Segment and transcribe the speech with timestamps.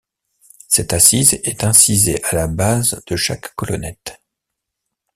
[0.67, 4.19] Cette assise est incisée à la base de chaque colonnette.